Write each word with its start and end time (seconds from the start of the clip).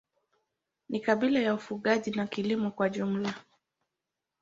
Ni 0.89 0.99
kabila 0.99 1.41
la 1.41 1.53
ufugaji 1.53 2.11
na 2.11 2.27
kilimo 2.27 2.71
kwa 2.71 2.89
pamoja. 2.89 3.33